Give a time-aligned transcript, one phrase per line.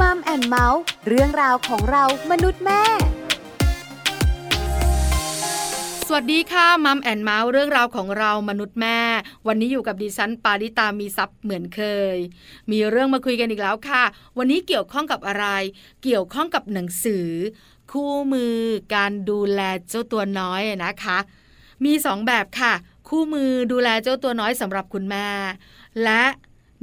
[0.00, 2.82] มัมแอนเมาส์เรื่องราวของเรามนุษย์แม่
[6.06, 8.98] สวัสดีค่ะมัมแอนเมาส์เรื่องราวของเรามนุษย์แม่
[9.46, 11.82] วันนี้อยู่กับดิฉันปาริตามีทรัพย์เหมือนเค
[12.14, 12.16] ย
[12.70, 14.04] มีเรื่องมาคุยกันอีกแล้วค่ะ
[14.38, 15.46] วันนี้เกี่ยวข้องกับอะไร
[16.04, 17.28] เกี่ยวข้องกับหนังสือ
[17.92, 18.56] คู่มือ
[18.94, 21.18] การดูแลเจ้าตัวน้อยนะคะ
[21.84, 22.72] มีสองแบบค่ะ
[23.08, 25.28] คู่มือดูแลเจ้าตัวน้อยสำหรับคุณแม่
[26.04, 26.22] และ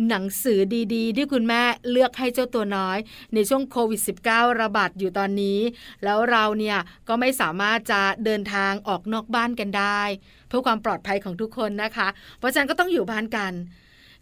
[0.08, 0.60] หนังสือ
[0.96, 2.98] ดีๆ ที่คุณแม่เลือกให้เจ้าตัวน้อย
[3.34, 5.60] ในช่วงโควิด -19 ระบาดอยู่ตอนนี้
[6.04, 10.02] แล้วเราเนี่ยก็ไม่สามารถจะเดินทางออกนอกบ้านกันได้
[10.48, 12.08] เพื่อความปลอดภัยของทุกคนนะคะ
[12.40, 13.54] เพราะฉะนั้นก็ต้องอยู่บ้านกัน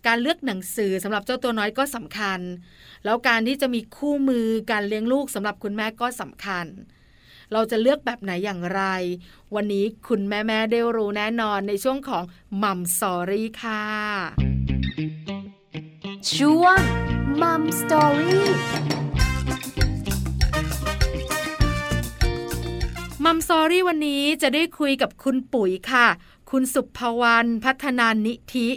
[0.07, 2.39] การเลือกหนังสือสำหรับเจ้าตัวน้อยก็สำคัญ
[3.05, 6.65] แล้วการที่จะมีคู่มือการเลี้ยงลูกสำหรับคุณแม่ก็สำคัญ
[7.53, 8.81] เราจะเลือกแบบไหนอย่างไร
[9.55, 12.23] วันนี้คุณแม่แม่ได้รู้แน่นอนในช่วงของ
[12.63, 13.83] มัมสอรี่ค่ะ
[16.29, 16.77] ช่วง
[17.41, 18.47] มัมสตอรี่
[23.23, 26.07] มัมซอรี่วันนี้จะได้คุยกับคุณปุ๋ยค่ะ
[26.51, 28.69] คุณสุภวรรณพัฒนานิธิ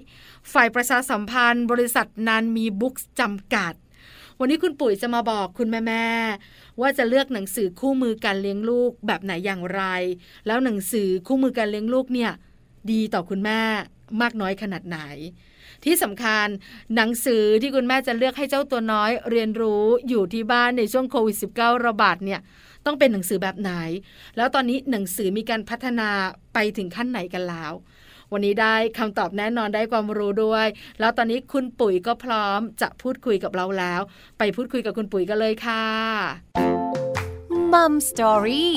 [0.52, 3.74] ฝ่ายประชาสัมพันธ์ บริษัทนานมีบุ๊กจำกัด
[4.38, 9.82] วันนี้คุณปุ๋ยจะมาบอกคุณแม่แม่ๆว่าจะเลือกหนังสือคู่มือการเลี้ยงลูกแบบไหนอย่างไร
[10.46, 12.32] แล้วหนังสือคู่มือการเลี้ยงลูกเนี่ย
[12.90, 13.60] ดีต่อคุณแม่
[14.20, 15.00] มากน้อยขนาดไหน
[15.84, 16.46] ที่สำคัญ
[16.96, 22.40] หนังสือที่คุณแม่จะเลือกให้เจ้าตัวน้อย เรียนรู้อยู่ที่บ้านในช่วงโควิด -19 ระบาดเนี่ย
[22.86, 23.72] ต้องเป็นหนังสือแบบไหน
[24.36, 26.08] แล้วตอนนี้หนังสือมีการพัฒนา
[26.54, 27.72] ไปถึงขั้นไหนกันแล้ว
[28.32, 30.66] วันนี้ได้คำตอบแน่นอนได้ความรู้ด้วย
[31.00, 34.00] แล้วตอนนี้คุณปุ๋ยก็พร้อมจะพูดคุยกับเราแล้ว
[34.38, 35.84] ไปพูดคุยกับคุณปุ๋ยกันเลยค่ะ
[37.72, 38.74] มัมสตอรี่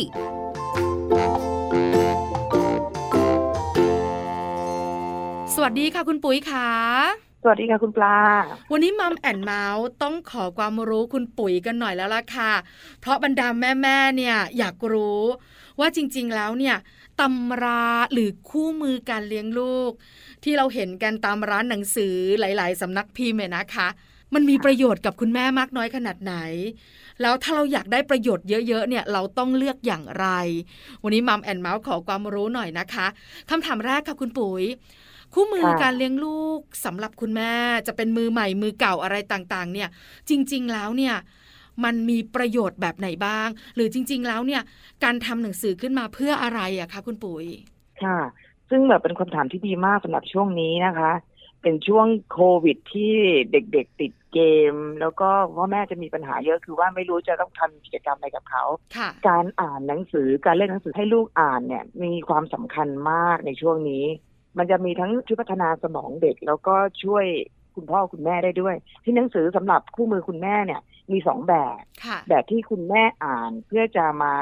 [5.59, 6.69] สวัสดีค่ะคุณปุ๋ยค่ะ
[7.43, 8.17] สวัสดีค่ะคุณปลา
[8.71, 12.51] วันนี้มัมแอนเมาส์ต้องขอความรู้คุณปุ๋ยกันหน่อยแล้วล่ะค่ะ
[13.01, 15.21] เพราะบรรดาแม่ๆเนี่ยอยากรู้
[15.79, 16.75] ว่าจริงๆแล้วเนี่ย
[17.21, 19.91] ตำราหรือคู่มือการเลี้ยงลูก
[20.43, 23.87] ที่เราเห็นกันตามร้านหนังสือหลาย ๆ สำนักพิมพ์เนี่ยนะคะ
[24.33, 26.35] มันมีประโยชน์กับคุณแม่มากน้อยขนาดไหน
[27.21, 30.27] แล้วถ้าเราอยากได้ประโยชน์เยอะ ๆ เนี่ยเราต้องเลือกอย่างไร
[31.03, 33.07] วันนี้มัมแอนเมาส์ขอความรู้หน่อยนะคะ
[33.49, 34.63] คำถามแรกค่ะคุณปุ๋ย
[35.33, 37.51] คู่มือค่ะการเลี้ยงลูกสำหรับคุณแม่
[37.87, 39.89] จะเป็นมือใหม่มือเก่าอะไรต่างๆ เนี่ย
[40.29, 41.15] จริง ๆ แล้วเนี่ย
[41.83, 44.61] มันมีประโยชน์แบบไหนบ้าง หรือจริง ๆ แล้วเนี่ย
[45.03, 47.45] การทำหนังสือขึ้นมาเพื่ออะไรอะคะคุณปุ๋ย
[48.03, 48.19] ค่ะ
[48.69, 51.11] ซึ่งแบบเป็นคำถามที่ดีมากสำหรับช่วงนี้นะคะ
[51.61, 53.13] เป็นช่วงโควิดที่
[53.51, 54.39] เด็กๆติดเก
[54.71, 58.63] ม แล้วก็พ่อแม่จะมีปัญหาเยอะคือว่าไม่รู้จะต้องทำกิจกรรมอะไรกับเขา
[58.97, 64.05] ค่ะการอ่านหนังสือการเล่นหนังสือให้ลูกอ่านเนี่ย มีความสำคัญมากในช่วงนี้
[64.57, 67.25] มันจะมีทั้งช่วยพัฒนาสมองเด็ก แล้วก็ช่วย
[67.75, 70.81] คุณพ่อคุณแม่ได้ด้วย ที่หนังสือสำหรับคู่มือคุณแม่เนี่ย
[71.11, 74.33] มีสองแบบค่ะแบบที่คุณแม่อ่านเพื่อจะมา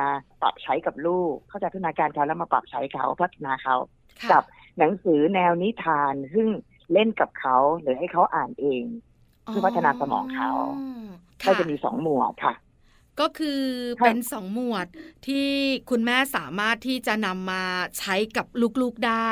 [0.42, 3.76] ปรับใช้กับลูก เข้าใจพัฒนาการเขาแล้วมาปรับใช้เขาพัฒนาเขา
[4.22, 4.44] ค่ะกับ
[4.80, 6.48] หนังสือแนวนิทาน ซึ่ง
[6.94, 8.84] เล่นกับเขาหรือให้เขาอ่านเอง
[9.44, 10.52] เพื่อพัฒนาสมองเขา
[11.44, 12.54] ค่ะก็จะมีสองหมวดค่ะ
[13.20, 13.62] ก็คือ
[14.00, 14.88] ค่ะเป็นสองหมวด
[15.28, 15.48] ที่
[15.90, 17.64] คุณแม่สามารถที่จะนำมา
[18.00, 18.46] ใช้กับ
[18.82, 19.32] ลูกๆได้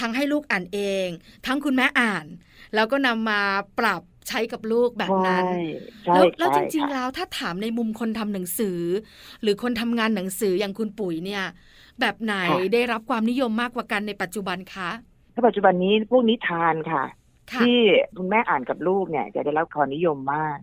[0.00, 1.08] ทั้งให้ลูกอ่านเอง
[1.46, 2.26] ทั้งคุณแม่อ่าน
[2.74, 3.40] แล้วก็นำมา
[3.78, 5.46] ปรับใช้กับลูกแบบนั้น
[6.04, 8.80] ใช่แล้วแล้วใช่จริงๆค่ะแล้วถ้าถามในมุมคนทำหนังสือ
[9.42, 11.44] หรือคนทำงานหนังสืออย่างคุณปุ๋ยเนี่ย
[12.00, 14.90] แบบไหนค่ะได้รับความนิยมมากกว่ากันในปัจจุบันคะ
[15.34, 17.04] ถ้าปัจจุบันนี้พวกนิทานค่ะ
[17.52, 17.76] ค่ะที่
[18.16, 20.58] คุณแม่อ่านกับลูกเนี่ย จะได้รับความนิยมมาก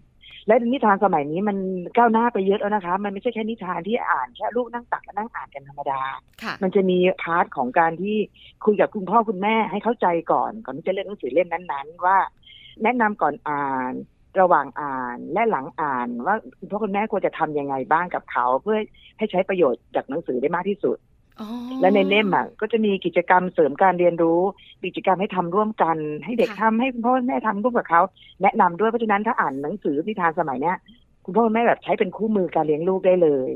[0.47, 1.57] และนิทานสมัยนี้มัน
[1.97, 6.01] ก้าวหน้าไปเยอะแล้วนะคะ มันไม่ใช่แค่นิทานที่อ่านแค่ลูกนั่งตักและนั่งอ่านกันธรรมดา
[6.43, 8.17] ค่ะมันจะมี part ของการที่
[8.65, 12.17] คุยกับคุณพ่อคุณแม่ให้เข้าใจก่อน ก่อนที่จะเล่นหนังสือเล่มนั้น ๆ ว่า
[12.83, 13.93] แนะนำก่อนอ่าน
[14.39, 18.77] ระหว่างอ่านและหลังอ่านว่าคุณพ่อคุณแม่ควรจะทำยังไงบ้างกับเขา เพื่อ
[19.17, 21.10] ให้ใช้ประโยชน์จากหนังสือได้มากที่สุดอ๋อ
[21.81, 24.39] และในเล่มอะก็จะมีกิจกรรมเสริมการเรียนรู้
[24.85, 28.01] กิจกรรมให้ทำร่วมกัน ให้เด็กทำให้คุณพ่อคุณแม่ทำร่วมกับเขา
[28.41, 30.77] แนะนำด้วยเพราะฉะนั้นถ้าอ่านหนังสือนิทานสมัยเนี้ย
[31.25, 33.51] คุณพ่อคุณแม่แบบใช้เป็นคู่มือการเลี้ยงลูกได้เลย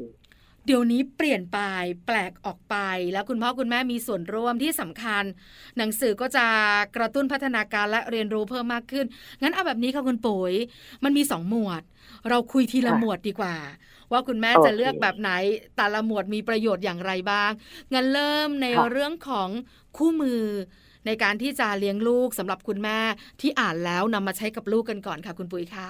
[0.65, 1.59] เดี๋ยวนี้เปลี่ยนไป
[2.05, 2.75] แปลกออกไป
[3.13, 5.23] แล้วคุณพ่อคุณแม่มีส่วนร่วมที่สำคัญ
[5.77, 6.45] หนังสือก็จะ
[6.95, 9.05] กระตุ้นพัฒนาการและเรียนรู้เพิ่มมากขึ้น
[9.41, 10.53] งั้นเอาแบบนี้ค่ะคุณปุ๋ย
[11.03, 11.81] มันมีสองหมวด
[12.29, 13.55] เราคุยทีละค่ะหมวดดีกว่า
[14.11, 15.31] ว่าคุณแม่โอเคจะเลือกแบบไหน
[15.77, 17.51] แต่ละหมวดมีประโยชน์อย่างไรบ้าง
[17.93, 19.49] งั้นเริ่มในค่ะเรื่องของ
[19.97, 20.43] คู่มือ
[21.05, 22.99] ในการที่จะเลี้ยงลูกสำหรับคุณแม่
[23.41, 25.89] ที่อ่านแล้วนำมาใช้กับลูกกันก่อนค่ะ คุณปุ๋ยค่ะ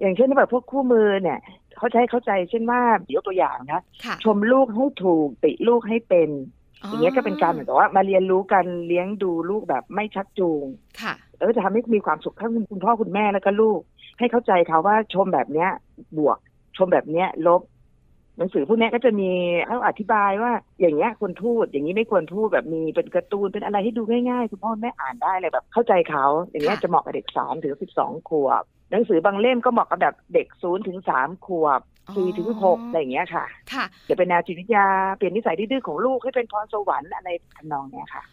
[0.00, 1.38] อย่างเช่นแบบพวกคู่มือเนี่ย
[1.76, 2.80] เขาใช้เข้าใจเช่นว่า
[3.14, 6.30] ยกตัวอย่างนะค่ะชมลูกให้ถูกติลูกให้เป็น
[6.88, 10.64] อย่างเงี้ยก็เป็นการเหมือนกับว่ามาเรียนรู้การเลี้ยงดูลูกแบบไม่ชักจูง
[11.00, 13.80] ค่ะ เออจะทำให้มีความสุขทั้งคุณพ่อคุณแม่แล้วก็ลูก
[14.18, 15.70] ให้เข้าใจเขาว่าชมแบบเนี้ย
[16.18, 16.38] บวก
[16.76, 17.62] ชมแบบเนี้ยลบ
[18.38, 19.30] หนังสือพวกเนี้ยก็จะมี
[19.66, 31.80] เขาอธิบายว่าอย่างเงี้ยควรพูดอย่างนี้ไม่ควรพูดแบบมีเป็นการ์ตูนเป็นอะไรที่ดูง่ายๆคุณพ่อแม่อ่านได้เลยแบบเข้าใจเขาอย่างเงี้ยค่ะจะเหมาะกับเด็กสามถึงสิบสองขวบ หนังสือบางเล่มก็เหมาะกับแบบเด็กศูนย์ถึงสามขวบ
[32.14, 34.86] สี่ถึงหกอะไรอย่างเงี้ยค่ะค่ะจะเป็นแนวจิตวิทยา
[35.16, 38.24] เปลี่ยนนิสัยดื้อๆของลูกให้เป็นพรสวรรค์อะไรทำนองเนี้ยค่ะ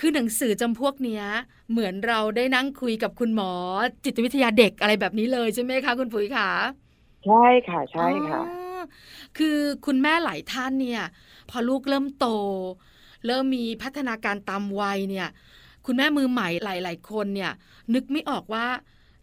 [0.00, 1.24] คือหนังสือจำพวกเนี้ย
[1.70, 3.52] เหมือนเราได้นั่งคุยกับคุณหมอ
[4.04, 6.50] จิตวิทยาเด็กอะไรแบบนี้เลยใช่ไหมคะ คุณปุ๋ยคะ
[7.26, 8.82] ใช่ค่ะใช่ค่ะอ๋อ
[9.38, 11.02] คือคุณแม่หลายท่านเนี่ย
[11.50, 12.26] พอลูกเริ่มโต
[13.26, 15.28] เริ่มมีพัฒนาการตามวัยเนี่ย
[15.86, 17.52] คุณแม่มือใหม่หลาย ๆ คนเนี่ย
[17.94, 18.66] นึกไม่ออกว่า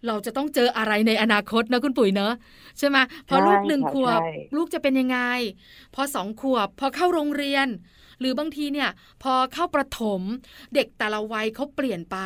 [0.08, 2.34] เราจะต้องเจออะไรในอนาคตนะคุณปุ๋ยเนอะ
[2.80, 5.20] ใช่ไหมพอลูกหนึ่งค่ะขวบใช่ลูกจะเป็นยังไง
[5.96, 7.68] พอสองขวบ พอเข้าโรงเรียน
[8.20, 8.90] หรือบางทีเนี่ย
[9.24, 10.22] พอเข้าประถม
[10.76, 12.18] เด็กแต่ละวัยเขาเปลี่ยนไป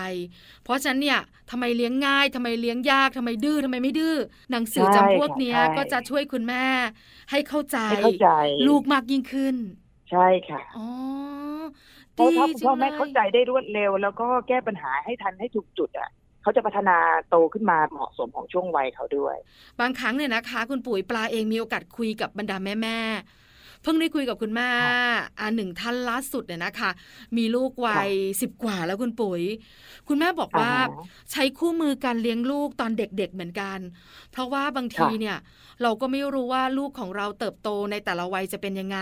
[0.63, 1.19] เพราะฉะนั้นเนี่ย
[1.51, 4.15] ทำไมเลี้ยงง่ายทำไมเลี้ยงยากทำไมดื้อทำไมไม่ดื้อ
[4.51, 6.65] หนังสือจำพวกเนี้ยใช่ค่ะก็จะช่วยคุณแม่
[7.31, 8.29] ให้เข้าใจให้เข้าใจ
[8.67, 9.55] ลูกมากยิ่งขึ้น
[10.11, 10.87] ใช่ค่ะอ๋อ
[12.13, 16.09] เพราะถ้าดีคุณพ่อแม่จังลยเข้าใจได้รวดเร็ว แล้วก็แก้ปัญหาให้ทันให้ถูกจุดอะ
[16.41, 16.97] เขาจะพัฒนา
[17.29, 19.35] โตขึ้นมาเหมาะสมของช่วงวัยเขาด้วย
[19.79, 23.40] บางครั้งเนี่ยนะคะ คุณปุ๋ยปลาเองมีโอกาสคุยกับบรรดาแม่แม่ๆ
[23.81, 26.91] เพิ่งได้คุยกับคุณแม่ค่ะอ่าหนึ่งท่านล่าสุดเนี่ยนะคะ
[27.37, 28.11] มีลูกวัย
[28.41, 29.41] สิบกว่าแล้วคุณปุ๋ย
[30.07, 30.95] คุณแม่บอกว่าอ่าฮะ
[31.31, 33.79] ใช้คู่มือการเลี้ยงลูกตอนเด็กๆเหมือนกัน
[34.31, 35.37] เพราะว่าบางทีค่ะเนี่ย
[35.81, 38.99] เราก็ไม่รู้ว่าลูกของเราเติบโตในแต่ละวัยจะเป็นยังไง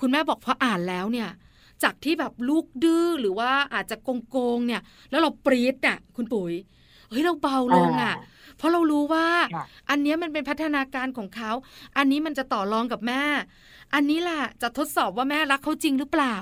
[0.00, 1.28] คุณแม่บอกพออ่านแล้วเนี่ย
[1.82, 3.96] จากที่แบบลูกดื้อหรือว่าอาจจะ
[4.30, 6.52] โกงๆเนี่ย แล้วเราปรี๊ดอะคุณปุ๋ย
[7.08, 8.14] เฮ้ยเราเบาลงอะ
[8.56, 11.50] เพราะเรารู้ว่าค่ะอันเนี้ยมันเป็นพัฒนาการของเขา
[11.96, 13.22] อันนี้มันจะต่อรองกับแม่
[13.94, 16.36] อันนี้แหละจะทดสอบว่าแม่รักเขาจริงหรือเปล่า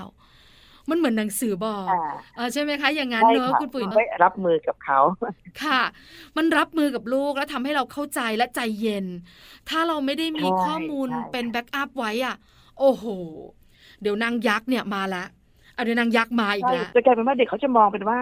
[0.89, 1.95] มันเหมือนหนังสือบอกอ่า
[2.35, 4.99] เออใช่ไหมคะ อย่างนั้นใช่เนอะค่ะคุณปุ๋ยเนไว้อะรับมือกับเขา
[5.63, 5.81] ค่ะ
[6.37, 9.05] มันรับมือกับลูกแล้วทำให้เราเข้าใจและใจเย็น
[9.69, 12.35] ถ้าเราไม่ได้มีใช่ข้อมูลใช่เป็น backup ไว้อะ
[12.79, 13.05] โอ้โห
[14.01, 15.23] เดี๋ยวนางยักษ์เนี่ยมาละ
[15.73, 18.19] เอาเดี๋ยวนางยักษ์มาอีกใช่แล้วจะกลายเป็นว่าเด็กเขาจะมองเป็นว่า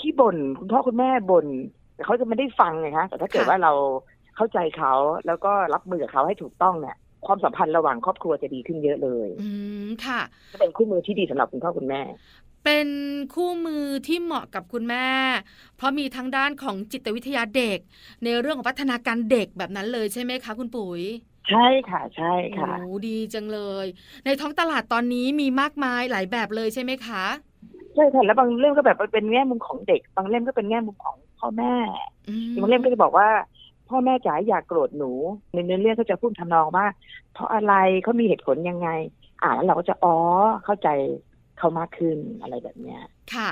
[0.00, 1.46] ที่บ่นคุณพ่อคุณแม่บ่น
[1.94, 3.72] แต่เขาจะไม่ได้ฟังไงคะแต่ถ้าเกิดค่ะว่าเรา
[4.36, 4.92] เข้าใจเขา
[5.26, 6.96] แล้วก็รับมือกับเขาให้ถูกต้องเนี่ย
[7.26, 9.48] ความสัมพันธ์ระหว่างครอบครัวจะดีขึ้นเยอะเลย อื
[9.86, 10.20] มค่ะ
[10.52, 12.02] จะเป็นคู่มือที่ดีสำหรับคุณพ่อคุณแม่
[12.64, 12.88] เป็น
[13.34, 15.08] คู่มือที่เหมาะกับคุณแม่
[15.76, 17.78] เพราะมีทั้งด้านของจิตวิทยาเด็ก
[18.24, 21.02] ในเรื่องของพัฒนาการเด็กแบบนั้นเลยใช่ไหมคะ คุณปุ๋ย
[21.50, 23.86] ใช่ค่ะ ใช่ค่ะโอ้ดีจังเลย
[24.24, 27.24] ในท้องตลาดตอนนี้มีมากมายหลายแบบเลยใช่ไหมคะ
[27.96, 31.68] ใช่ค่ะแล้วบางเล่มก็แบบเป็นแง่มุมของเด็ก บางเล่มก็เป็นแง่มุมของพ่อแม่
[32.28, 33.28] อืบางเล่มก็จะบอกว่า
[33.88, 35.06] พ่อแม่จ๋าอย่ากโกรธหนู
[35.52, 36.86] ในเนื้อเรื่องเขาจะพูดทำนองว่า
[37.30, 37.70] เพราะอะไร
[38.02, 38.86] เขามีเหตุผลยังไง
[39.40, 40.10] อ่านแล้วเราก็จะอ๋อ
[40.64, 40.86] เข้าใจ
[41.58, 43.00] เขามากขึ้นอะไรแบบเนี้ย
[43.34, 43.50] ค่ะ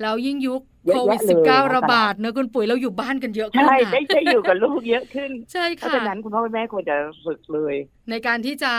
[0.00, 7.74] แล้วยิ่งยุคเยอะโควิดแยะเลย19ระบาดเนอะคุณปุ๋ยเราอยู่บ้านกันเยอะขึ้นใช่อะได้ได้อยู่กับลูกเยอะขึ้นใช่เพราะค่ะฉะนั้นคุณพ่อคุณแม่ควรจะฝึกเลย
[8.10, 8.74] ในการที่จะ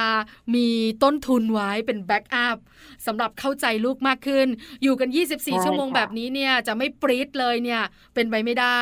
[0.55, 0.67] มี
[1.03, 2.57] ต้นทุนไว้เป็นแบ็กอัพ
[3.07, 4.47] สำหรับเข้าใจลูกมากขึ้น
[4.83, 7.81] อยู่กัน 24 ชั่วโมงแบบนี้เนี่ยจะไม่ปรี๊ดเลยเนี่ย
[8.13, 8.79] เป็นไปไม่ได้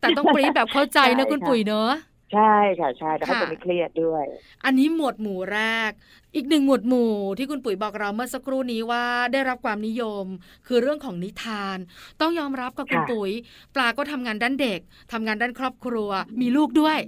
[0.00, 1.92] แต่ต้องปรี๊ดแบบเข้าใจนะคุณปุ๋ยเนอะ
[2.32, 4.24] ใช่ค่ะใช่แต่เขาค่ะจะไม่เครียดด้วย
[4.64, 5.90] อันนี้หมวดหมู่แรก
[6.34, 10.24] อีกหนึ่งหมวดหมู่ที่คุณปุ๋ยบอกเราเมื่อสักครู่นี้ว่าได้รับความนิยม
[10.66, 11.78] คือเรื่องของนิทาน
[12.20, 13.30] ต้องยอมรับกับคุณค่ะปุ๋ย
[13.74, 14.80] ปลาก็ทำงานด้านเด็ก
[15.12, 16.98] ทำงานด้านครอบครัว มีลูกด้วย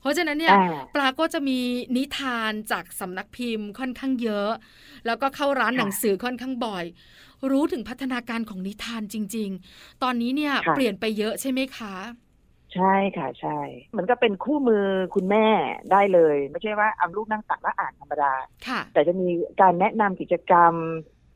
[0.00, 1.58] เพราะฉะนั้นเนี่ยอ่าปลาก็จะมี
[1.96, 4.50] นิทานจากสำนักพิมพ์ค่อนข้างเยอะ
[5.06, 6.84] แล้วก็เข้าร้านค่ะหนังสือค่อนข้างบ่อย
[7.50, 11.94] รู้ถึงพัฒนาการของนิทานจริง ๆ ตอนนี้เนี่ยค่ะเปลี่ยนไปเยอะใช่ไหมคะ
[12.27, 13.58] ใช่ค่ะใช่
[13.96, 15.46] มันก็เป็นคู่มือคุณแม่
[15.92, 18.32] ได้เลย ไม่ใช่ว่าเอาลูกนั่งตักแล้วอ่านธรรมดา
[18.68, 19.28] ค่ะ แต่จะมี
[19.60, 20.72] การแนะนำกิจกรรม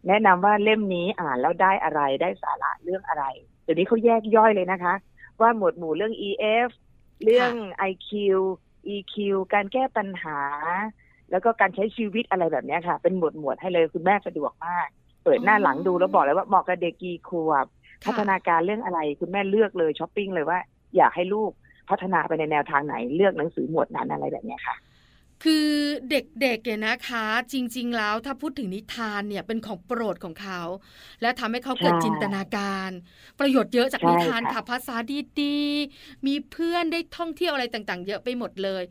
[0.08, 3.24] แนะนำว่าเล่มนี้อ่านแล้วได้อะไรได้สาระเรื่องอะไร
[3.62, 4.94] เดี๋ยวนี้เขาแยกย่อยเลยนะคะ
[5.40, 6.70] ว่าหมวดหมู่เรื่อง EF
[7.24, 7.52] เรื่อง
[7.90, 8.10] IQ
[8.94, 9.14] EQ
[9.54, 10.40] การแก้ปัญหา
[11.30, 14.88] แล้วก็การใช้ชีวิตอะไรแบบเนี้ยค่ะ เป็นหมวดหมวดให้เลยคุณแม่สะดวกมาก
[15.24, 17.66] เปิดหน้าหลังดูแล้วบอกเลยว่าเหมาะกับเด็กกี่ขวบ
[18.04, 20.58] ค่ะพัฒนาการเรื่องอะไรคุณแม่เลือกเลยช้อปปิ้งเลยว่า
[20.96, 21.50] อยากให้ลูก
[21.88, 24.76] พัฒนาไปในแนวทางไหนเลือกหนังสือหมวดนั้นอะไรแบบเนี้ยค่ะ
[25.44, 25.68] คือ
[26.10, 30.60] เด็กๆเนี่ยนะคะ จริง ๆ แล้วถ้าพูดถึงนิทานเนี่ยเป็นของโปรดของเขา
[31.20, 32.90] และทำให้เขาเกิดใช่จินตนาการ
[33.38, 34.96] ประโยชน์เยอะจากใช่นิทานค่ะค่ะภาษา
[35.40, 38.82] ดีๆมีเพื่อนได้ท่องเที่ยวอะไรต่าง ๆ เยอะไปหมดเลย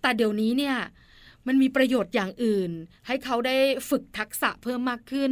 [0.00, 0.76] แต่เดี๋ยวนี้เนี่ย
[1.48, 2.70] มันมีประโยชน์อย่างอื่น
[3.06, 3.56] ให้เขาได้
[3.90, 5.30] ฝึกทักษะเพิ่มมากขึ้น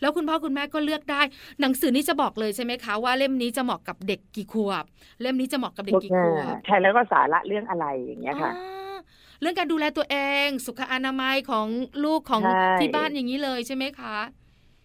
[0.00, 1.20] แล้วคุณพ่อคุณแม่ก็เลือกได้
[1.60, 4.84] หนังสือนี้จะบอกเลยใช่ไหมคะว่าเล่มนี้จะเหมาะกับเด็กกี่ขวบ
[5.20, 8.96] เล่มนี้จะเหมาะกับเด็กกี่ขวบใช่แล้วก็สาระเรื่องอะไรอย่างเงี้ยค่ะอ่า
[9.40, 10.16] เรื่องการดูแลตัวเอ
[10.46, 11.66] งสุขอนามัยของ
[12.04, 14.16] ลูกของใช่ที่บ้านอย่างนี้เลยใช่ไหมคะ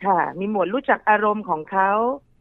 [0.05, 1.91] ค่ะ มีหมวดรู้จักอารมณ์ของเขา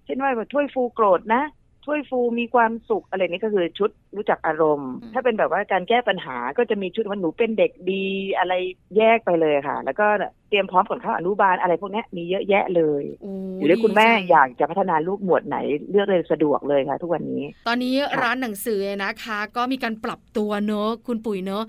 [0.04, 1.57] เช่นว่าถ้วยฟูโกรธนะถ
[1.88, 8.04] ช่วยฟูมีความสุขอะไรนี่ก็คือชุดรู้จักอารมณ์ ถ้าเป็นแบบว่าการแก้ปัญหาก็จะมีชุดว่าหนูเป็นเด็กดี
[8.38, 8.52] อะไร
[8.96, 10.06] แยกไปเลยค่ะ แล้วก็
[10.48, 13.32] เตรียมพร้อมก่อนเข้าอนุบาลอะไรพวกเนี้ยมีเยอะแยะเลยโอ้
[13.64, 15.56] หรือคุณแม่ดีจังอยากจะพัฒนาลูกหมวดไหน
[15.90, 21.64] เลือกเลยสะดวกเลยค่ะ ทุกวันนี้ ตอนนี้ค่ะร้านหนังสือนะคะ ก็มีการปรับตัวเนอะคุณปุ๋ยเนอะ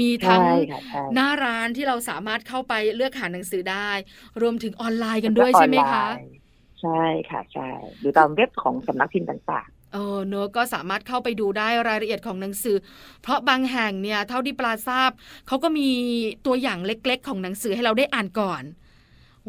[0.00, 3.90] มีทั้งใช่ค่ะใช่หน้าร้านที่เราสามารถเข้าไปเลือกหาหนังสือได้
[4.42, 6.37] รวมถึงออนไลน์กันด้วยใช่ไหมคะออนไลน์
[6.80, 7.68] ใช่ค่ะใช่
[8.00, 12.76] หรือตามเว็บของสำนักพิมพ์ต่างเออเนอะก็สามารถเข้าไปดูได้รายละเอียดของหนังสือ
[13.22, 15.10] เพราะบางแห่งเนี่ยเท่าที่ปลาทราบ
[15.46, 15.88] เขาก็มี
[16.46, 18.62] ตัวอย่างเล็กๆ ของหนังสือให้เราได้อ่านก่อน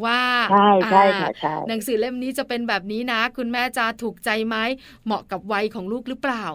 [0.06, 4.56] ว่าๆใช่ใช่อ่าค่ะใช่หนังสือเล่มนี้จะเป็นแบบนี้นะ คุณแม่จะถูกใจไหม
[5.06, 6.46] เหมาะกับวัยของลูกหรือเปล่า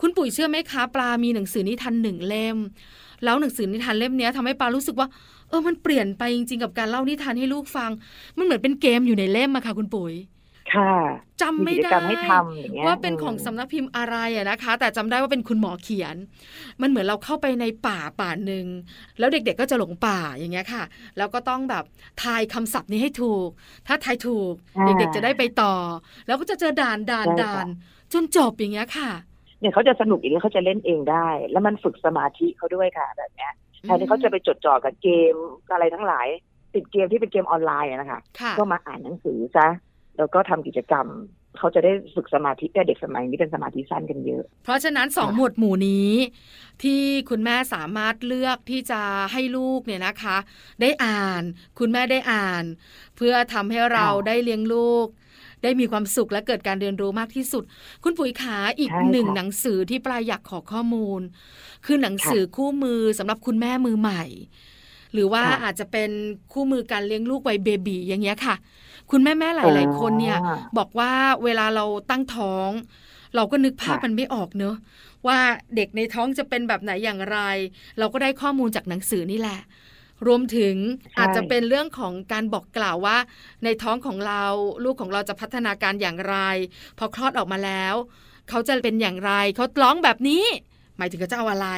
[0.00, 2.58] คุณปุ๋ยเชื่อไหมคะ ปลามีหนังสือนิทานหนึ่งเล่ม
[3.24, 5.08] แล้วหนังสือนิทานเล่มเนี้ยทำให้ปลารู้สึกว่า
[5.50, 7.90] เออมันเปลี่ยนไปจริง ๆ กับการเล่านิทานให้ลูกฟัง
[8.38, 10.14] มันเหมือนเป็นเกมอยู่ในเล่มอะค่ะ คุณปุ๋ย
[10.74, 10.94] ค่ะ
[11.42, 16.16] จำมีไม่กิจได้กรรมให้ทำอย่างเงี้ยว่าเป็นของมสำนักพิมพ์อะไรอะนะคะ แต่จำได้ว่าเป็นคุณหมอเขียน
[16.80, 18.66] มันเหมือนเราเข้าไปในป่าป่าหนึ่ง
[19.18, 20.82] แล้วเด็ก ๆก็จะหลงป่าอย่างเงี้ยค่ะ
[21.18, 21.84] แล้วก็ต้องแบบ
[22.22, 23.48] ทายคำศัพท์นี้ให้ถูก
[23.86, 25.74] ถ้าทายถูกอ่าเด็กๆจะได้ไปต่อ
[26.26, 27.66] แล้วก็จะเจอด่านด่านใช่ค่ะด่าน
[28.12, 29.10] จนจบอย่างเงี้ยค่ะ
[29.60, 33.52] เนี่ยเขาจะสนุกอีกแล้วเขาจะเล่นเองได้ แล้วมันฝึกสมาธิเขาด้วยค่ะแบบเนี้ย
[33.82, 35.34] แทนที่เขาจะไปจดจ่อกับเกม
[35.72, 36.28] อะไรทั้งหลาย
[36.74, 39.68] ติดเกมที่เป็นเกมออนไลน์อะนะคะค่ะก็มาอ่านหนังสือซะ
[40.18, 41.06] แล้วก็ทำกิจกรรม
[41.58, 46.12] เขาจะได้ฝึกสมาธิแต่เด็กสมัยนี้เป็นสมาธิสั้นกันเยอะ เพราะฉะนั้นสองค่ะหมวดหมู่นี้
[46.82, 49.00] ที่คุณแม่สามารถเลือกที่จะ
[49.32, 50.36] ให้ลูกเนี่ยนะคะ
[50.80, 51.42] ได้อ่าน
[51.78, 52.64] คุณแม่ได้อ่าน
[53.16, 55.06] เพื่อทำให้เราได้เลี้ยงลูก
[55.62, 57.64] ได้มีความสุขและเกิดการเรียนรู้มากที่สุด
[58.02, 61.20] คุณปุ๋ยขาอีกใช่ค่ะหนึ่งหนังสือที่ปลายอยากขอข้อมูล
[61.86, 64.24] คือหนังสือคู่มือสำหรับคุณแม่มือใหม่
[65.12, 66.10] หรือว่าค่ะอาจจะเป็น
[66.52, 68.54] คู่มือการเลี้ยงลูกวัยเบบีอย่างเงี้ยค่ะ
[69.10, 71.12] คุณแม่แม่ๆหลาย ๆ คนเนี่ยอ่าบอกว่า
[71.44, 72.70] เวลาเราตั้งท้อง
[73.36, 74.76] เราก็นึกภาพค่ะมันไม่ออกเนอะ
[75.26, 75.38] ว่า
[75.76, 77.38] เด็กในท้องจะเป็นแบบไหนอย่างไร
[77.98, 79.60] เราก็ได้ข้อมูลจากหนังสือนี่แหละ
[80.26, 80.76] รวมถึง
[81.12, 83.16] ใช่อาจจะเป็นเรื่องของการบอกกล่าวว่า
[83.64, 84.44] ในท้องของเรา
[84.84, 86.36] ลูกของเราจะพัฒนาการอย่างไร
[86.98, 87.94] พอคลอดออกมาแล้ว
[88.48, 90.44] เขาจะเป็นอย่างไร เขาร้องแบบนี้
[90.98, 91.68] หมายถึงเขาจะเอาอะไร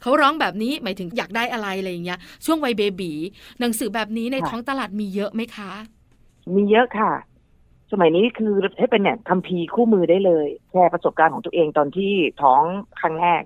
[0.00, 3.12] เขาร้องแบบนี้หมายถึงอยากได้อะไรอะไรอย่างเงี้ย ช่วงวัยเบบี
[3.60, 5.70] หนังสือแบบนี้ในท้องตลาดมีเยอะไหมคะ
[6.54, 7.12] มีเยอะค่ะ
[7.92, 12.12] สมัยนี้คือให้เป็นเนี่ยคัมภีร์คู่มือได้เลย แชร์ประสบการณ์ของตัวเองตอนที่
[12.42, 12.62] ท้อง
[13.00, 13.42] ครั้งแรก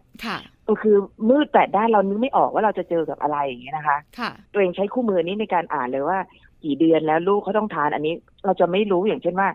[0.73, 0.97] ค่ะก็คือ
[1.29, 6.19] มืดแปดด้านเรานึกไม่ออกว่าเราจะเจอกับอะไรอย่างเงี้ยนะคะค่ะตัวเองใช้คู่มือนี้ในการอ่านเลยว่า
[6.64, 8.14] กี่เดือนแล้วลูกเขาต้องทานอันนี้
[8.45, 9.49] เราจะไม่รู้อย่างเช่นว่า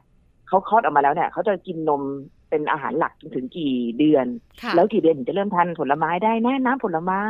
[0.47, 2.01] เขาคลอดออกมาแล้วเนี่ยเขาจะกินนม
[2.49, 4.25] เป็นอาหารหลักจนถึงกี่เดือน
[4.61, 7.21] ค่ะแล้วกี่เดือนถึงจะเริ่มทานผลไม้ได้นะน้ำผลไม้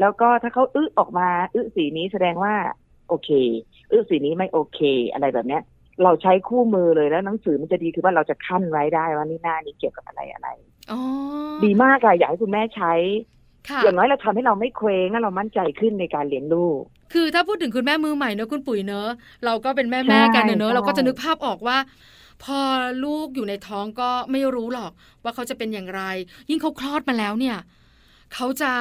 [0.00, 2.54] แล้วก็ถ้าเขาอึออกมาอึสีนี้แสดงว่า
[3.08, 3.30] โอเค
[3.92, 4.80] อึสีนี้ไม่โอเค
[5.12, 5.62] อะไรแบบเนี้ย
[6.04, 10.75] เราใช้คู่มือเลยแล้วหนังสือมันจะดีคือว่าเราจะขั้นไว้ได้ว่านี่หน้านี้เกี่ยวกับอะไรอะไรอ๋อ
[11.64, 12.92] ดีมากค่ะอยากให้คุณแม่ใช้
[13.70, 16.80] ค่ะอย่างน้อยเราทำให้เราไม่เคว้งและเรามั่นใจขึ้นในการเลี้ยงลูก
[17.12, 19.08] คือถ้าพูดถึงคุณแม่มือใหม่เนอะคุณปุ๋ยเนอะ
[19.44, 21.78] เราก็เป็นแม่แม่ๆกันเนอะเนอะใช่เราก็จะนึกภาพออกว่า
[22.44, 22.58] พอ
[23.04, 26.02] ลูกอยู่ในท้องก็ไม่รู้หรอกว่าเขาจะเป็นอย่างไร
[26.50, 27.56] ยิ่งเขาคลอดมาแล้วเนี่ย
[28.34, 28.72] เขาจะ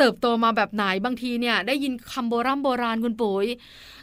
[0.00, 3.46] เติบโตมาแบบไหนบางทีเนี่ยได้ยินคำโบราณโบราณคุณปุ๋ย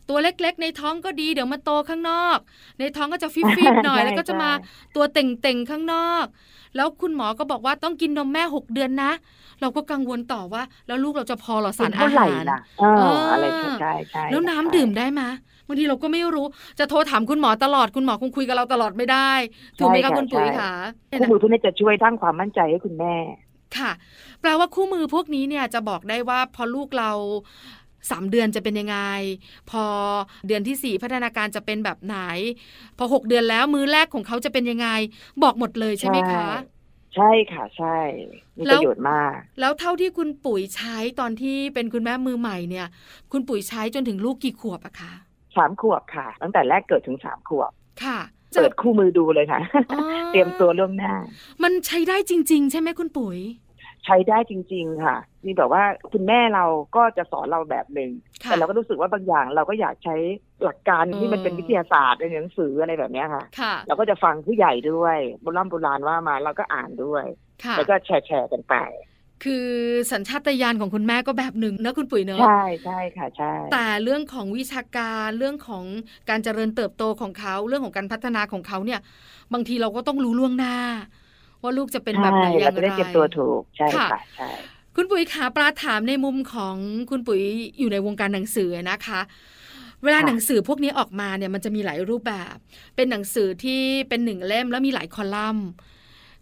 [0.10, 2.38] ตัวเล็กๆ ในท้องก็ดีเดี๋ยวมาโตข้างนอก
[2.80, 6.25] ในท้องก็จะฟิบๆหน่อยใช่แล้วก็จะมาใช่ตัวเต่งๆข้างนอก
[6.75, 9.12] แล้วคุณหมอก็บอกว่าต้องกินนมแม่หกเดือนนะ
[9.62, 15.22] เราก็กังวลต่อว่า แล้วลูกเราจะพอเหรอสารเป็นอาเท่าไหร่หารล่ะเออเออออะไรใช่ใช่ใช่แล้วน้ำใช่ดื่มได้ไหม
[15.68, 16.46] บางทีเราก็ไม่รู้
[16.80, 19.32] จะโทรถามคุณหมอตลอดคุณหมอคงคุยกับเราตลอดไม่ได้
[19.80, 20.72] ถูกไหมคะคุณปุ๋ยคะ
[21.20, 23.16] คู่มือพวกนี้จะช่วยสร้างความมั่นใจให้คุณแม่
[23.77, 23.91] ค่ะ
[24.41, 27.12] แปลว่าคู่มือพวกนี้เนี่ยจะบอกได้ว่าพอลูกเรา
[28.12, 28.97] สามเดือนจะเป็นยังไง
[29.71, 29.86] พอ
[30.47, 32.17] เดือนที่สี่พัฒนาการจะเป็นแบบไหน
[32.97, 34.88] พอหกเดือนแล้วมือแรกของเขาจะเป็นยังไง
[35.43, 36.47] บอกหมดเลยใช่ไหมคะ
[37.15, 37.97] ใช่ค่ะใช่
[38.57, 42.88] มีแล้ปวระโยชน์มาก แล้วเท่าที่คุณปุ๋ยใช้ตอนที่เป็นคุณแม่มือใหม่เนี่ย
[43.31, 45.13] คุณปุ๋ยใช้จนถึงลูกกี่ขวบอะคะ
[45.55, 47.71] สามขวบค่ะ ตั้งแต่แรกเกิดถึงสามขวบ
[48.03, 48.19] ค่ะ
[48.57, 49.59] เปิดคู่มือดูเลยค่ะ
[49.91, 51.13] อ๋อเตรียมตัวล่วงหน้า
[51.63, 53.39] มันใช้ได้จริง ๆ ใช่ไหมคุณปุ๋ย
[54.05, 58.11] ใช้ได้จริง ๆ ค่ะนี่แบบว่าคุณแม่เราก็จะสอนเราแบบหนึ่ง
[58.43, 60.15] ค่ะแต่เราก็รู้สึกว่าบางอย่างเราก็อยากใช้
[60.63, 67.25] หลักการที่มันเป็นเออวิทยาศาสตร์ในหนังสืออะไรแบบเนี้ยค่ะค่ะ เราก็จะฟังผู้ใหญ่ด้วยโบราณโบราณว่ามาเราก็อ่านด้วย
[67.63, 68.75] ค่ะแล้วก็แชร์แชร์กันไป
[69.44, 69.65] คือ
[70.12, 75.84] สัญชาตญาณของคุณแม่ก็แบบหนึ่งเนอะคุณปุ๋ยเนอะใช่ใช่ค่ะใช่แต่เรื่องของวิชาการเรื่องของ
[76.29, 79.00] การเจริญเติบโตของเขาเรื่องของการพัฒนาของเขาเนี่ย
[79.53, 80.75] บางทีเราก็ต้องรู้ล่วงหน้า
[81.62, 84.50] ว่าลูกจะเป็นแบบไหนใช่อเราย่างจะไรได้เตรียมตัวถูกใช่ค่ะค่ะใช่
[84.96, 86.75] คุณปุ๋ยขาปลาถามในมุมของ
[87.10, 87.41] คุณปุ๋ย
[87.79, 89.22] อยู่ในวงการหนังสือนะคะ
[90.03, 92.56] เวลาค่ะหนังสือพวกนี้ออกมาเนี่ยมันจะมีหลายรูปแบบ
[92.96, 95.67] เป็นหนังสือที่เป็นหนึ่งเล่มแล้วมีหลายคอลัมน์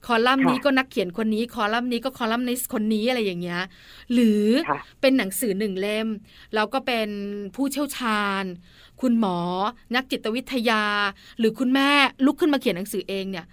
[0.05, 3.61] คอลัมน์นี้ค่ะก็นักเขียนคนนี้ คอลัมน์นี้ก็คอลัมนิสต์คนนี้อะไรอย่างเงี้ย
[4.13, 6.07] หรือค่ะเป็นหนังสือหนึ่งเล่ม
[6.55, 7.09] แล้วก็เป็น
[7.55, 8.43] ผู้เชี่ยวชาญ
[9.01, 9.37] คุณหมอ
[9.95, 10.83] นักจิตวิทยา
[11.39, 11.89] หรือคุณแม่
[12.25, 13.45] ลุกขึ้นมาเขียนหนังสือเองเนี่ย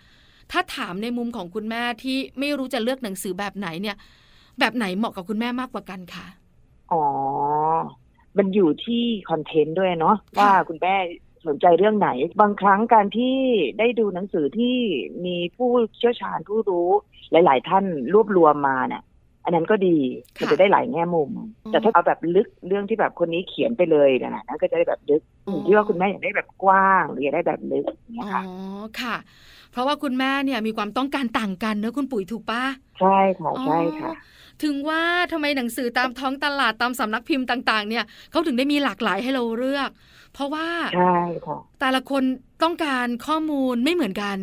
[0.53, 3.97] ถ้าถามในมุมของคุณแม่ที่ไม่รู้จะเลือกหนังสือแบบไหนเนี่ย
[4.59, 6.27] แบบไหนเหมาะกับคุณแม่มากกว่ากันคะ
[6.93, 7.05] อ๋อ
[8.37, 10.95] มันอยู่ที่คอนเทนต์ด้วยเนาะว่าคุณแม่
[11.47, 13.37] สนใจเรื่องไหน บางครั้งการที่
[13.79, 14.77] ได้ดูหนังสือที่
[15.25, 16.89] มีผู้เชี่ยวชาญผู้รู้
[17.33, 17.85] หลาย ๆ ท่าน
[18.15, 19.03] รวบรวมมาเนี่ย
[19.45, 19.97] อันนั้นก็ดี
[20.41, 21.31] มันจะได้หลายแง่มุม
[21.71, 28.43] แต่ถ้าเอาแบบลึกเรื่องที่แบบคนนี้เขียนไปเลยเนยนะนั่นก็จะได้แบบลึกอยู่ที่ว่าคุณแม่อยากได้แบบกว้างหรืออยากได้แบบลึกอย่างเงี้ยอ๋อค่ะ
[29.01, 29.17] ค่ะ
[29.73, 32.63] เพราะว่าคุณแม่เนี่ยมีความต้องการต่างกันเนอะคุณปุ๋ยถูกปะ
[33.01, 35.03] ใช่ค่ะใช่ค่ะอ๋อ ถึงว่า
[35.33, 39.91] ทำไมหนังสือตามท้องตลาดตามสำนักพิมพ์ต่างๆ เนี่ยเขาถึงได้มีหลากหลายให้เราเลือก
[40.33, 42.23] เพราะว่าใช่ค่ะแต่ละคน
[42.63, 44.39] ต้องการข้อมูลไม่เหมือนกัน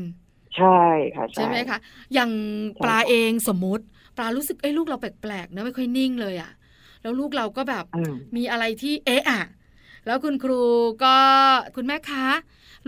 [0.58, 0.80] ใช่
[1.16, 1.80] ค่ะใช่ไหมคะ
[2.14, 2.32] อย่าง
[2.76, 3.84] ใช่ปลาเองสมมุติ
[4.18, 6.52] ปลารู้สึกเอ้ยลูกเราแปลกๆนะไม่ค่อยนิ่งเลยอะ
[7.02, 9.42] แล้วลูกเราก็แบบอืมมีอะไรที่เอ๊ะอะ
[10.06, 10.62] แล้วคุณครู
[11.04, 11.16] ก็
[11.76, 12.26] คุณแม่คะ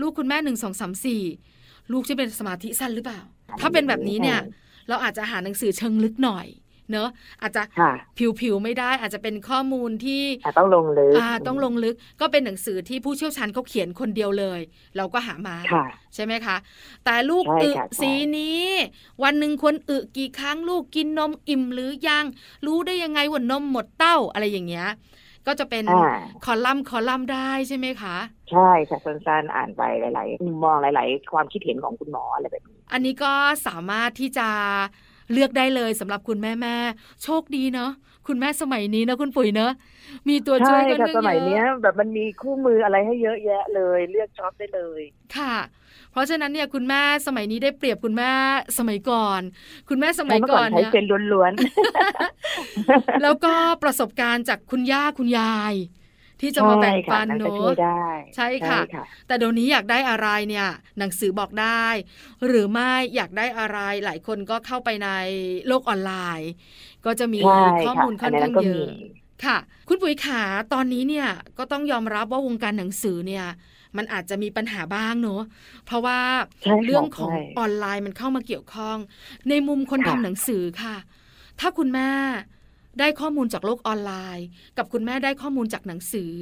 [0.00, 1.22] ลูกคุณแม่หนึ่งสองสามสี่
[1.92, 3.20] ลูกจะเป็นสมาธิสั้นหรือเปล่า
[3.60, 4.40] ถ้าเป็นแบบนี้เนี่ย
[4.88, 6.46] เราอาจจะหาหนังสือเชิงลึกหน่อย
[6.92, 7.08] เนอะ
[7.42, 7.92] อาจจะค่ะ
[8.40, 14.60] ผิวๆไม่ได้ อาจจะเป็นข้อมูลที่อะต้องลงลึกอ่าต้องลงลึกก็เป็นหนังสือที่ผู้เชี่ยวชาญเขาเขียนคนเดียวเลย
[14.96, 15.84] เราก็หามาค่ะ
[16.14, 16.56] ใช่ไหมคะ
[17.04, 18.66] แต่ลูกใช่อึค่ะใช่สีนี้
[19.22, 22.24] วันหนึ่งควรอึกี่ครั้งลูกกินนมอิ่มหรือยัง
[22.66, 24.88] รู้ได้ยังไงว่านมหมดเต้าอะไรอย่างเงี้ย
[25.46, 28.16] ก็จะเป็นอ่าคอลัมน์คอลัมน์ได้ใช่ไหมคะ
[28.50, 33.32] ใช่ค่ะสั้นๆอ่านไปหลายๆมุมมองหลาย ๆ ความคิดเห็นของคุณหมออะไรแบบนี้ อันนี้ก็
[33.66, 34.48] สามารถที่จะ
[35.32, 37.90] เลือกได้เลยสำหรับคุณแม่แม่ๆโชคดีเนาะ
[38.26, 39.72] คุณแม่สมัยนี้นะคุณปุ๋ยเนอะ
[40.28, 45.02] มีตัวช่ใช่วยกันค่ะเยอะสมัยเนี้ยแบบมันมีคู่มืออะไรให้เยอะแยะเลย เลือกช็อปได้เลย
[45.36, 45.56] ค่ะ
[46.12, 48.32] เพราะฉะนั้นเนี่ยคุณแม่สมัยนี้ได้เปรียบคุณแม่
[48.78, 49.40] สมัยก่อน
[49.88, 51.52] คุณแม่สมัยเมื่อก่ก่ออนนใช้เนี่ยเซนล้วน
[53.22, 55.74] แล้วก็ประสบการณ์จากคุณย่าคุณยาย
[56.42, 57.88] ที่ๆจะมาแบ่งปันใช่ค่ะเนก็ช่วอะยได้
[58.36, 58.80] ใช่ค่ะ
[59.26, 60.66] แต่เดี๋ยวนี้อยากได้อะไรเนี่ย
[60.98, 61.86] หนังสือบอกได้
[62.46, 65.08] หรือไม่อยากได้อะไรหลายคนก็เข้าไปใน
[65.66, 66.50] โลกออนไลน์
[67.04, 67.50] ก็จะมีใช่
[67.82, 68.86] ข้อค่ะมูลค่อนอันนั้ข้างนก็เยมีอะ
[69.44, 69.56] ค่ะ
[69.88, 73.46] คุณปุ๋ยขาตอนนี้เนี่ยก็ต้องยอมรับว่าวงการหนังสือเนี่ย
[73.96, 75.42] มันอาจจะมีปัญหาบ้างเนอะ
[75.86, 76.20] เพราะว่า
[76.62, 78.98] ใช่ค่ะเรื่องของใช่ออนไลน์มันเข้ามาเกี่ยวข้อง
[79.48, 80.96] ในมุมคนทำค่ะหนังสือค่ะ
[81.60, 82.10] ถ้าคุณแม่
[82.98, 84.46] ได้ข้อมูลจากโลกออนไลน์
[84.78, 86.32] กับคุณแม่ได้ข้อมูลจากหนังสือ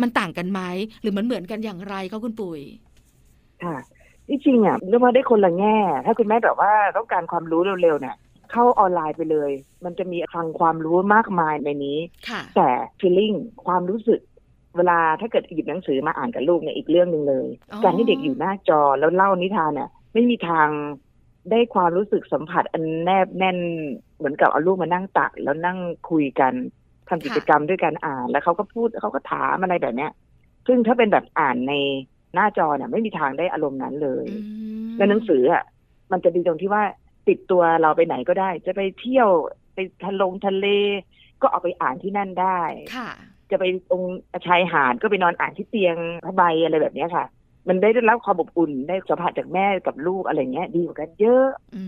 [0.00, 0.60] มันต่างกันไหม
[1.02, 2.60] หรือมันเหมือนกันอย่างไรคะคุณปุ๋ย
[3.62, 3.76] ค่ะ
[4.28, 8.16] ที่จริงอะเรียกว่าได้คนละแง่ ถ้าคุณแม่แบบว่าต้องการความรู้เร็วๆเนี่ย
[8.50, 9.50] เข้าออนไลน์ไปเลย
[9.84, 12.68] มันจะมีคลังความรู้มากมายในนี้ค่ะแต่
[13.00, 13.36] feeling
[13.66, 14.20] ความรู้สึก
[14.76, 20.68] เวลาถ้าเกิดหยิบหนังสือมาอ่านกับลูกเนี่ยอีกเรื่องหนึ่งเลยอ๋อการที่เด็กอยู่หน้าจอแล้วเล่านิทานเนี่ยไม่มีทาง
[21.50, 23.58] ได้ความรู้สึกสัมผัสอันแนบแน่น
[24.18, 25.78] เหมือนกับเอาลูกมานั่งตักแล้วนั่ง
[26.10, 26.52] คุยกัน
[27.08, 30.10] ทำกิจกรรมด้วยการอ่าน แล้วเขาก็พูดเขาก็ถามอะไรแบบเนี้ย
[30.66, 31.74] ซึ่งถ้าเป็นแบบอ่านใน
[32.34, 34.38] หน้าจอเนี่ยไม่มีทางได้อารมณ์นั้นเลยอื
[34.86, 35.64] มในหนังสืออะ
[36.12, 36.82] มันจะดีตรงที่ว่า
[37.28, 39.28] ติดตัวเราไปไหนก็ได้ จะไปเที่ยว
[39.74, 40.66] ไปทะลงทะเล
[41.42, 42.60] ก็เอาไปอ่านที่นั่นได้
[42.96, 43.10] ค่ะ
[43.50, 44.02] จะไปตรง
[44.46, 47.24] ชายหาดก็ไปนอนอ่านที่เตียงผ้าใบอะไรแบบเนี้ยค่ะ
[47.68, 51.82] มันได้รับความอบอุ่นได้สัมผัสจากแม่กับลูกอะไรเงี้ย ดีกว่ากันเยอะอื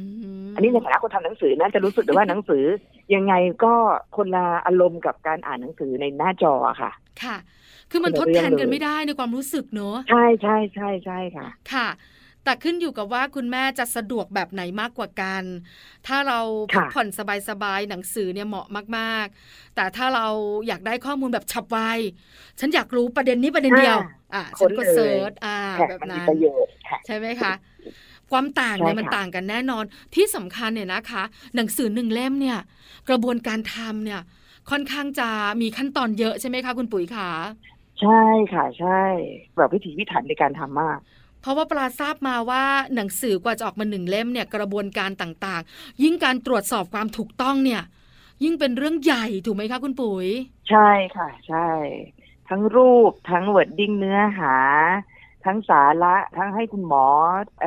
[0.47, 2.65] มอันนี้ในฐานะคนทำหนังสือนะจะรู้สึกเลยว่าหนังสือ
[3.15, 3.35] ยังไง
[3.65, 3.75] ก็
[4.17, 6.91] คนละอารมณ์กับการอ่านหนังสือในหน้าจออะค่ะ
[7.23, 7.37] ค่ะ
[7.91, 11.89] คือมันคนทละดเรื่แทองนกันเลยไม่ได้ในความรู้สึกเนอะใช่ใช่ใช่ใช่ค่ะ ค่ะ
[12.47, 15.45] แต่ขึ้นอยู่กับว่าคุณแม่จะสะดวกแบบไหนมากกว่ากัน
[16.07, 16.41] ถ้าเรา
[16.75, 20.27] พักค่ะผ่อนสบายๆหนังสือเนี่ยเหมาะมากๆ แต่ถ้าเรา
[20.67, 21.79] อยากได้ข้อมูลแบบฉับไว
[22.61, 23.97] ฉันอยากรู้ประเด็นนี้ประเด็นเดียว
[24.35, 27.53] อะฉันก็ค้นเลยเซิร์ชอ่าค่ะแบบมันมีนั้นประโยชน์ค่ะใช่ไหมคะ
[28.31, 31.23] ความต่างเนี่ยใช่ค่ะมันต่างกันแน่นอนที่สำคัญเนี่ยนะคะ
[31.57, 32.59] หนังสือหนึ่งเล่มเนี่ย
[33.09, 34.21] กระบวนการทำเนี่ย
[34.71, 35.29] ค่อนข้างจะ
[35.61, 37.31] มีขั้นตอนเยอะใช่ไหมคะคุณปุ๋ยขา
[38.01, 38.11] ใช่
[38.53, 38.89] ค่ะ ใช่
[39.57, 40.99] แบบพิถีพิถันในการทำมาก
[41.47, 47.83] เพราะว่าปลาทราบมาว่าหนังสือกว่าจะออกมาหนึ่งเล่มเนี่ยกระบวนการต่างๆ ยิ่งการตรวจสอบความถูกต้องเนี่ย
[48.45, 50.27] ยิ่งเป็นเรื่องใหญ่ถูกไหมคะคุณปุ๋ย
[50.71, 51.69] ใช่ค่ะ ใช่
[52.49, 54.57] ทั้งรูปทั้ง wording เนื้อหา
[55.45, 57.07] ทั้งสาระทั้งให้คุณหมอ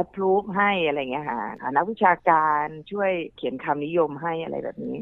[0.01, 1.41] approve ให้อะไรเงี้ยค่ะ
[1.75, 4.97] นักวิชาการช่วยเขียนคำนิยมให้อะไรแบบนี้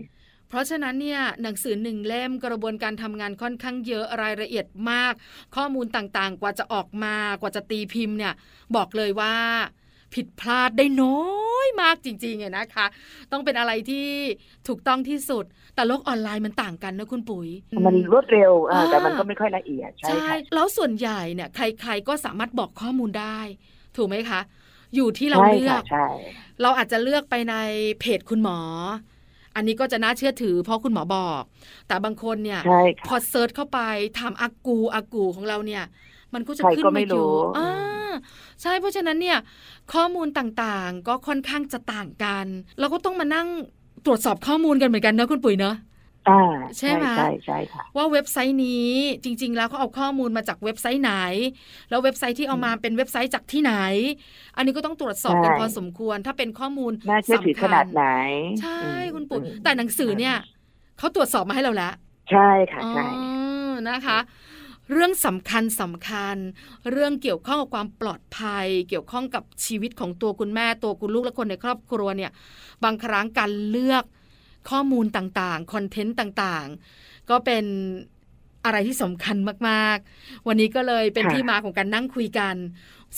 [0.49, 5.13] เพราะฉะนั้นเนี่ยหนังสือหนึ่งเล่มกระบวนการทำงานค่อนข้างเยอะรายละเอียดมาก
[5.55, 8.33] ข้อมูลต่างๆ กว่าจะออกมากว่าจะตีพิมพ์เนี่ย
[8.75, 9.33] บอกเลยว่า
[10.15, 11.21] ผิดพลาดได้น้อ
[11.65, 12.85] ยมากจริงๆอะนะคะ
[13.31, 14.07] ต้องเป็นอะไรที่
[14.67, 17.47] ถูกต้องที่สุด แต่โลกออนไลน์มันต่างกันนะคุณปุ๋ย
[17.85, 23.39] มันรวดเร็วอ่าอ่าแต่มันก็ไม่ค่อยละเอียด ใช่ใช่ค่ะแล้วส่วนใหญ่เนี่ยใครๆก็สามารถบอกข้อมูลได้
[23.95, 24.39] ถูกไหมคะ
[24.95, 25.99] อยู่ที่เราใช่เลือค่ะกใช่
[26.61, 27.55] เราอาจจะเลือกไปใน
[27.99, 28.59] เพจคุณหมอ
[29.57, 31.41] อันนี้ก็จะน่าเชื่อถือเพราะคุณหมอบอก
[31.87, 33.79] แต่บางคนเนี่ยใช่พอค่ะเซิร์ชเข้าไป
[34.19, 35.83] ทำอากูอากูของเราเนี่ย
[36.33, 38.13] มันก็จะใครขึ้นก็มาไม่อยู่รู้อ่า
[38.61, 39.37] ใช่เพราะฉะนั้นเนี่ย
[39.93, 42.45] ข้อมูลต่างๆ ก็ค่อนข้างจะต่างกัน
[42.79, 43.47] เราก็ต้องมานั่ง
[44.05, 45.75] ตรวจสอบข้อมูลกันเหมือนกันเนอะคุณปุ๋ยเนอะ
[46.29, 46.41] อ่า
[46.79, 51.13] ใช่ไหมใช่ใช่ค่ะว่าเว็บไซต์นี้จริง ๆ แล้วเขาเอาข้อมูลมาจากเว็บไซต์ไหน
[51.89, 53.73] แล้วเว็บไซต์ที่เอามาเป็นเว็บไซต์จากที่ไหน
[54.55, 58.03] อันนี้ก็ต้องตรวจสอบกันใช่พอสมควร ถ้าเป็นข้อมูลน่าเชื่อถือสำขคัญนาดไหน
[58.61, 60.35] ใช่อืมคุณปุ๋ยอืมแต่หนังสือเนี่ย
[60.97, 61.93] เขาตรวจสอบมาให้เราแล้ว
[62.31, 63.29] ใช่ค่ะใช่อ๋
[63.69, 64.19] อนะคะ
[64.91, 66.37] เรื่องสำคัญสำคัญ
[66.91, 72.31] เรื่องเกี่ยวข้องกับความปลอดภัย เกี่ยวข้องกับชีวิตของตัวคุณแม่ตัวคุณลูกและคนในครอบครัวเนี่ย
[72.83, 74.03] บางครั้งการเลือก
[74.69, 77.65] ข้อมูลต่างๆ คอนเทนต์ต่างๆ ก็เป็น
[78.65, 79.37] อะไรที่สำคัญ
[79.69, 82.55] มากๆ วันนี้ก็เลยเป็นค่ะที่มาของการนั่งคุยกัน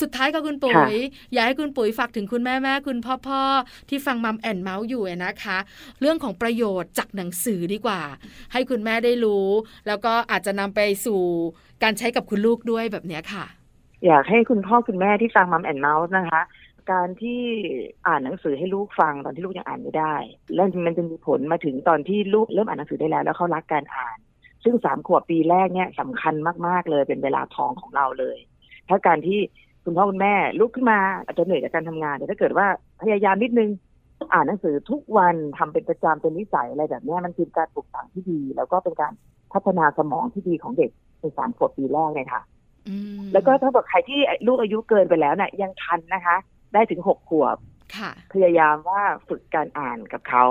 [0.02, 0.94] สุดท้ายก็คุณปุ๋ค่ะ
[1.34, 3.42] อยากให้คุณปุ๋ยฝากถึงคุณแม่แม่คุณพ่อพ่อ
[3.90, 5.58] ที่ฟัง Mom and Mouth อยู่อะนะคะ
[6.00, 8.02] เรื่องของประโยชน์จากหนังสือดีกว่า
[8.54, 9.48] ให้คุณแม่ได้รู้
[9.88, 11.22] แล้วก็อาจจะนำไปสู่
[11.84, 13.46] การใช้กับคุณลูกด้วยแบบเนี้ยค่ะ
[14.06, 16.42] อยากให้คุณพ่อคุณแม่ที่ฟัง Mom and Mouth นะคะ
[16.92, 17.42] การที่
[18.08, 20.16] อ่านหนังสือให้ลูกฟังตอนที่ลูกยังอ่านไม่ได้
[20.56, 24.18] แล้วมันจะมีผลมาถึงตอนที่ลูกเริ่มอ่านหนังสือได้แล้ว แล้วเขารักการอ่าน
[24.64, 26.34] ซึ่งสามขวบปีแรกเนี่ยสำคัญ
[26.68, 28.38] มากๆเลยเป็นเวลาทองของเราเลย
[28.90, 29.40] ถ้าการที่
[29.84, 32.68] คุณพ่อคุณแม่ลุกขึ้นมาอาจจะเหนื่อยจากการทำงานแต่ถ้าเกิดว่า
[33.02, 33.70] พยายามนิดนึง
[34.34, 39.14] อ่านหนังสือทุกวันทำเป็นประจำเป็นนิสัยอะไรแบบเนี้ยมันคือการปลูกฝังที่ดี แล้วก็เป็นการ
[39.54, 42.42] พัฒนาสมองที่ดีของเด็กในสามขวบปีแรกเลยค่ะ
[42.88, 46.38] อืมแล้วก็ถ้าบอกใครที่ลูกอายุเกินไปแล้วเนี่ยยังทันนะคะ
[46.74, 47.58] ได้ถึงหกขวบ
[47.98, 50.46] ค่ะพยายามว่าฝึกการอ่านกับเขา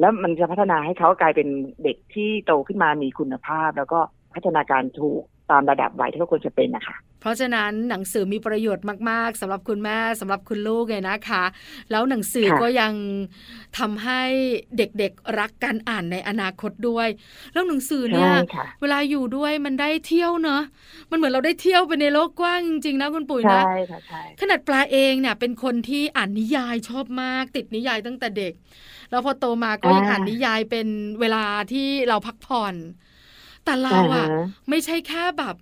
[0.00, 1.48] แล้วมันจะพัฒนาให้เขากลายเป็น
[1.84, 4.00] เด็กที่โตขึ้นมามีคุณภาพ แล้วก็
[4.34, 11.44] พัฒนาการถูก ตามระดับวัยที่เขาควรจะเป็นนะคะ เพราะฉะนั้นหนังสือมีประโยชน์มาก ๆสำหรับคุณแม่สำหรับคุณลูกเลยนะคะ
[11.90, 12.92] แล้วหนังสือค่ะก็ยัง
[13.78, 14.22] ทำให้
[14.78, 17.08] เด็กๆรักการอ่านในอนาคตด้วย
[17.52, 20.62] แล้วหนังสือเนี่ใช่ยค่ะเวลาอยู่ด้วยมันได้เที่ยวเนอะ
[21.10, 28.52] มันเหมือนเราได้เที่ยวไปในโลกกว้างจริงๆนะคุณปุ๋ยนะใช่ค่ะใช่ขนาดปลาเองเนี่ยเป็นคนที่อ่านนิยายชอบมาก ติดนิยายตั้งแต่เด็ก
[29.10, 30.88] แล้วพอโตมาก็ยังอ่านนิยายเป็น
[31.20, 32.74] เวลาที่เราพักผ่อน
[33.64, 35.54] แต่เราอะอ่าฮะไม่ใช่แค่แบบ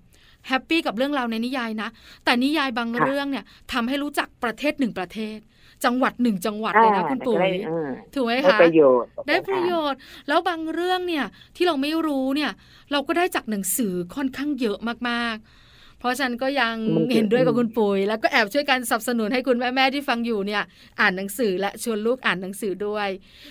[0.49, 1.89] แฮปปี้กับเรื่องราวในนิยายนะ
[2.25, 5.39] แต่นิยายบางค่ะเรื่องเนี่ยทำให้รู้จักประเทศหนึ่งประเทศ
[5.85, 11.25] จังหวัดหนึ่งจังหวัดเลยนะคุณปุ๋ยเออถูกไหมได้คะประโยชน์ได้ประโยชน์ แล้วบางเรื่องเนี่ย
[11.57, 12.53] ที่เราไม่รู้เนี่ย
[12.93, 15.60] เราก็ได้จากหนังสือค่อนข้างเยอะมากๆ
[16.01, 20.63] เพราะฉะนันก็ยังมันเยอะเห็นด้วยกับคุณปุ๋ย แล้วก็แอบช่วยกันสนับสนุนให้คุณแม่ๆที่ฟังอยู่เนี่ย
[21.01, 23.09] อ่านหนังสือและชวนลูกอ่านหนังสือด้วย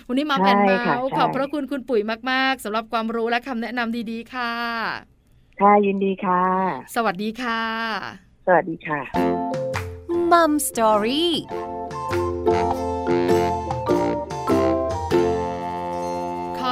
[0.08, 4.52] วันนี้มาแอนใช่เมาค่ะส์ใช่ขอบพระคุณคุณปุ๋ยมาก ๆสำหรับความรู้และคำแนะนำดีๆค่ะ
[5.60, 6.44] ค่ะยินดีค่ะ
[6.94, 7.60] สวัสดีค่ะ
[8.46, 9.00] สวัสดีค่ะ
[10.30, 11.32] มัมสตอรี่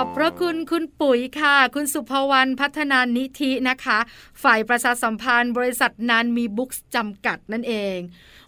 [0.01, 3.99] อบพระคุณคุณปุ๋ยค่ะ คุณสุภวรรณพัฒนานิธินะคะ
[4.43, 7.99] ฝ่ายประชาสัมพันธ์ บริษัทนานมีบุ๊กจำกัดนั่นเอง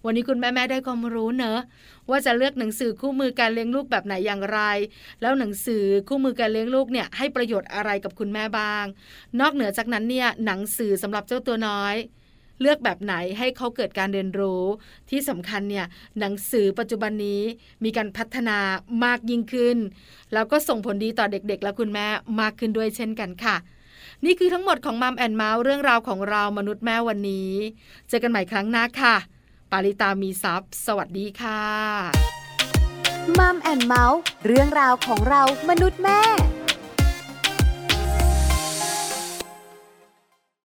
[0.04, 1.60] วันนี้คุณแม่ๆได้ความรู้เนอะ
[2.10, 4.60] ว่าจะเลือกหนังสือคู่มือการเลี้ยงลูกแบบไหนอย่างไร
[5.20, 8.84] แล้วหนังสือคู่มือการเลี้ยงลูกเนี่ยให้ประโยชน์อะไรกับคุณแม่บ้าง
[9.40, 11.94] นอกเหนือจากนั้นเนี่ยหนังสือสำหรับเจ้าตัวน้อย
[12.60, 14.62] เลือกแบบไหนให้เขาเกิดการเรียนรู้
[15.10, 15.86] ที่สำคัญเนี่ย
[16.18, 17.42] หนังสือปัจจุบันนี้
[17.84, 18.58] มีการพัฒนา
[19.04, 19.76] มากยิ่งขึ้น
[20.32, 22.06] แล้วก็ส่งผลดีต่อเด็กๆ และคุณแม่
[22.40, 23.56] มากขึ้นด้วยเช่นกันค่ะ
[24.24, 27.52] นี่คือทั้งหมดของ Mom and Mouth เรื่องราวของเรามนุษย์แม่วันนี้
[28.08, 29.16] เจอกันใหม่ครั้งหน้าค่ะ
[29.70, 31.62] ปาริตามีซัพ์สวัสดีค่ะ
[33.38, 36.20] Mom and Mouth เรื่องราวของเรามนุษย์แม่